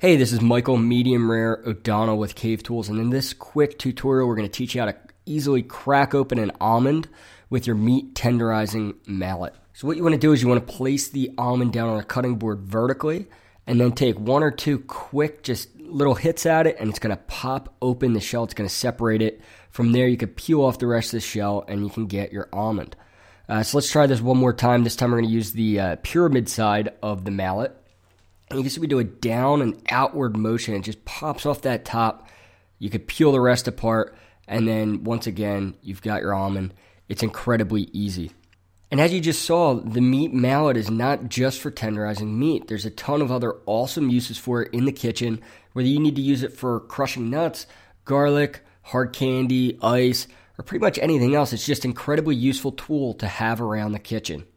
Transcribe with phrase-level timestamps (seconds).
[0.00, 4.28] Hey, this is Michael Medium Rare O'Donnell with Cave Tools, and in this quick tutorial,
[4.28, 7.08] we're going to teach you how to easily crack open an almond
[7.50, 9.56] with your meat tenderizing mallet.
[9.72, 11.98] So what you want to do is you want to place the almond down on
[11.98, 13.26] a cutting board vertically,
[13.66, 17.16] and then take one or two quick, just little hits at it, and it's going
[17.16, 18.44] to pop open the shell.
[18.44, 19.40] It's going to separate it.
[19.72, 22.32] From there, you can peel off the rest of the shell, and you can get
[22.32, 22.94] your almond.
[23.48, 24.84] Uh, so let's try this one more time.
[24.84, 27.74] This time we're going to use the uh, pyramid side of the mallet.
[28.50, 30.74] And you see we do a down and outward motion.
[30.74, 32.28] It just pops off that top.
[32.78, 34.16] You could peel the rest apart,
[34.46, 36.72] and then once again, you've got your almond.
[37.08, 38.30] It's incredibly easy.
[38.90, 42.68] And as you just saw, the meat mallet is not just for tenderizing meat.
[42.68, 45.42] There's a ton of other awesome uses for it in the kitchen,
[45.74, 47.66] whether you need to use it for crushing nuts,
[48.06, 50.26] garlic, hard candy, ice,
[50.58, 51.52] or pretty much anything else.
[51.52, 54.44] It's just an incredibly useful tool to have around the kitchen.